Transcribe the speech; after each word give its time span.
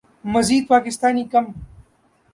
مزید 0.23 0.67
پاکستانی 0.67 1.23
کم 1.31 1.45